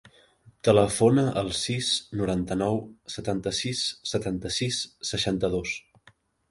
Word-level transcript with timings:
Telefona 0.67 1.25
al 1.41 1.51
sis, 1.57 1.91
noranta-nou, 2.21 2.81
setanta-sis, 3.17 3.87
setanta-sis, 4.15 4.85
seixanta-dos. 5.13 5.81